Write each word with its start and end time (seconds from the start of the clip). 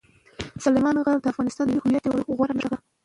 سلیمان 0.63 0.95
غر 1.05 1.17
د 1.21 1.25
افغانستان 1.33 1.65
د 1.67 1.71
ملي 1.83 1.83
هویت 1.83 2.03
یوه 2.05 2.35
غوره 2.37 2.53
نښه 2.57 2.69
ده. 2.71 2.77